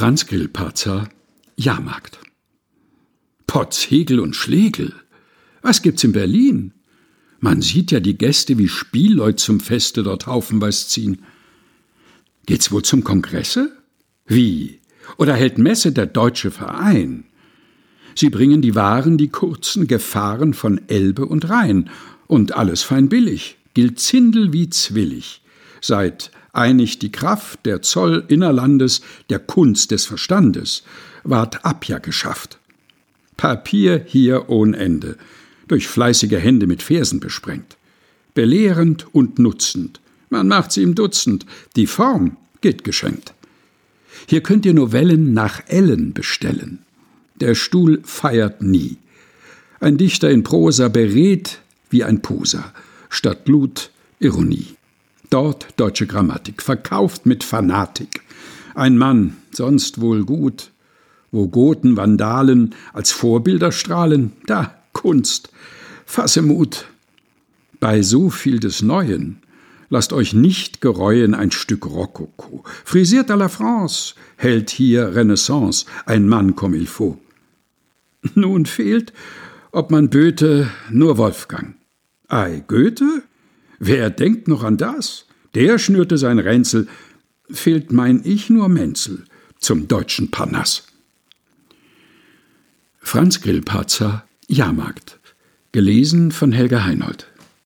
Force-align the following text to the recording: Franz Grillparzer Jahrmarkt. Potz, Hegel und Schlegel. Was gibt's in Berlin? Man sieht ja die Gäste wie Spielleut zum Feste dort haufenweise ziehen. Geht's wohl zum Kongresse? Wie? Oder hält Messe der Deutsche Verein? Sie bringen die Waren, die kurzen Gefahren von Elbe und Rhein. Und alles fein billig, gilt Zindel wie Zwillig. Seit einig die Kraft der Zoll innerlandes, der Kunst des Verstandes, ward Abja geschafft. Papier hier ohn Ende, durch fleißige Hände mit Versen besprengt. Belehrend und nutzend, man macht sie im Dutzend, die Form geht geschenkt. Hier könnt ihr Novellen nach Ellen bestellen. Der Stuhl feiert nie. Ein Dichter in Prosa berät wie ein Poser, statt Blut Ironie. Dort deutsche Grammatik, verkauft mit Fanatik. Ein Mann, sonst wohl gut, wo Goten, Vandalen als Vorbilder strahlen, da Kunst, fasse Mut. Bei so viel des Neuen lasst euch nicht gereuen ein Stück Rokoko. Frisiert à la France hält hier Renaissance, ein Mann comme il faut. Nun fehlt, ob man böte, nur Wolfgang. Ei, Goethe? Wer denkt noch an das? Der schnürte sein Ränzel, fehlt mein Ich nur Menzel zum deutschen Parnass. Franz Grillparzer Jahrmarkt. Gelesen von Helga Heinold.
Franz 0.00 0.24
Grillparzer 0.24 1.10
Jahrmarkt. 1.56 2.20
Potz, 3.46 3.90
Hegel 3.90 4.18
und 4.18 4.34
Schlegel. 4.34 4.94
Was 5.60 5.82
gibt's 5.82 6.02
in 6.04 6.12
Berlin? 6.12 6.72
Man 7.38 7.60
sieht 7.60 7.90
ja 7.90 8.00
die 8.00 8.16
Gäste 8.16 8.56
wie 8.56 8.68
Spielleut 8.68 9.38
zum 9.38 9.60
Feste 9.60 10.02
dort 10.02 10.26
haufenweise 10.26 10.88
ziehen. 10.88 11.22
Geht's 12.46 12.72
wohl 12.72 12.80
zum 12.80 13.04
Kongresse? 13.04 13.76
Wie? 14.24 14.80
Oder 15.18 15.34
hält 15.34 15.58
Messe 15.58 15.92
der 15.92 16.06
Deutsche 16.06 16.50
Verein? 16.50 17.24
Sie 18.14 18.30
bringen 18.30 18.62
die 18.62 18.74
Waren, 18.74 19.18
die 19.18 19.28
kurzen 19.28 19.86
Gefahren 19.86 20.54
von 20.54 20.80
Elbe 20.88 21.26
und 21.26 21.50
Rhein. 21.50 21.90
Und 22.26 22.52
alles 22.52 22.82
fein 22.82 23.10
billig, 23.10 23.58
gilt 23.74 24.00
Zindel 24.00 24.54
wie 24.54 24.70
Zwillig. 24.70 25.42
Seit 25.82 26.30
einig 26.52 26.98
die 26.98 27.12
Kraft 27.12 27.64
der 27.66 27.82
Zoll 27.82 28.24
innerlandes, 28.28 29.02
der 29.28 29.38
Kunst 29.38 29.90
des 29.90 30.04
Verstandes, 30.04 30.82
ward 31.24 31.64
Abja 31.64 31.98
geschafft. 31.98 32.58
Papier 33.36 34.04
hier 34.06 34.48
ohn 34.48 34.74
Ende, 34.74 35.16
durch 35.68 35.88
fleißige 35.88 36.38
Hände 36.38 36.66
mit 36.66 36.82
Versen 36.82 37.20
besprengt. 37.20 37.76
Belehrend 38.34 39.06
und 39.14 39.38
nutzend, 39.38 40.00
man 40.28 40.48
macht 40.48 40.72
sie 40.72 40.82
im 40.82 40.94
Dutzend, 40.94 41.46
die 41.76 41.86
Form 41.86 42.36
geht 42.60 42.84
geschenkt. 42.84 43.34
Hier 44.26 44.42
könnt 44.42 44.66
ihr 44.66 44.74
Novellen 44.74 45.32
nach 45.32 45.62
Ellen 45.66 46.12
bestellen. 46.12 46.80
Der 47.36 47.54
Stuhl 47.54 48.00
feiert 48.04 48.62
nie. 48.62 48.98
Ein 49.80 49.96
Dichter 49.96 50.30
in 50.30 50.42
Prosa 50.42 50.88
berät 50.88 51.60
wie 51.88 52.04
ein 52.04 52.20
Poser, 52.20 52.72
statt 53.08 53.44
Blut 53.44 53.90
Ironie. 54.18 54.76
Dort 55.30 55.68
deutsche 55.76 56.08
Grammatik, 56.08 56.60
verkauft 56.60 57.24
mit 57.24 57.44
Fanatik. 57.44 58.22
Ein 58.74 58.98
Mann, 58.98 59.36
sonst 59.52 60.00
wohl 60.00 60.24
gut, 60.24 60.72
wo 61.30 61.46
Goten, 61.46 61.96
Vandalen 61.96 62.74
als 62.92 63.12
Vorbilder 63.12 63.70
strahlen, 63.70 64.32
da 64.46 64.74
Kunst, 64.92 65.50
fasse 66.04 66.42
Mut. 66.42 66.86
Bei 67.78 68.02
so 68.02 68.28
viel 68.30 68.58
des 68.58 68.82
Neuen 68.82 69.40
lasst 69.88 70.12
euch 70.12 70.32
nicht 70.32 70.80
gereuen 70.80 71.34
ein 71.34 71.52
Stück 71.52 71.86
Rokoko. 71.86 72.64
Frisiert 72.84 73.30
à 73.30 73.36
la 73.36 73.48
France 73.48 74.14
hält 74.36 74.70
hier 74.70 75.14
Renaissance, 75.14 75.86
ein 76.06 76.28
Mann 76.28 76.56
comme 76.56 76.74
il 76.74 76.86
faut. 76.86 77.18
Nun 78.34 78.66
fehlt, 78.66 79.12
ob 79.72 79.90
man 79.90 80.10
böte, 80.10 80.70
nur 80.90 81.18
Wolfgang. 81.18 81.76
Ei, 82.28 82.62
Goethe? 82.66 83.22
Wer 83.80 84.10
denkt 84.10 84.46
noch 84.46 84.62
an 84.62 84.76
das? 84.76 85.26
Der 85.54 85.78
schnürte 85.78 86.18
sein 86.18 86.38
Ränzel, 86.38 86.86
fehlt 87.50 87.90
mein 87.90 88.20
Ich 88.24 88.50
nur 88.50 88.68
Menzel 88.68 89.24
zum 89.58 89.88
deutschen 89.88 90.30
Parnass. 90.30 90.86
Franz 93.00 93.40
Grillparzer 93.40 94.24
Jahrmarkt. 94.46 95.18
Gelesen 95.72 96.30
von 96.30 96.52
Helga 96.52 96.84
Heinold. 96.84 97.26